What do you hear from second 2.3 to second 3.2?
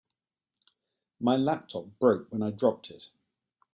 when I dropped it.